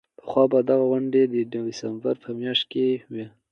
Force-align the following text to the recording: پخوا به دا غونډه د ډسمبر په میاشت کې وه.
پخوا 0.19 0.43
به 0.51 0.59
دا 0.69 0.77
غونډه 0.89 1.21
د 1.33 1.35
ډسمبر 1.51 2.15
په 2.23 2.29
میاشت 2.39 2.63
کې 2.71 2.85
وه. 3.13 3.25